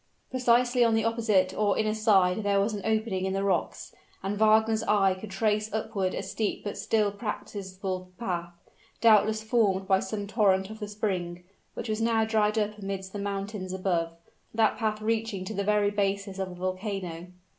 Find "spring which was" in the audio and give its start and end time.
10.87-12.01